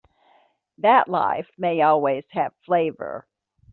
[0.79, 3.27] That life may always have flavor.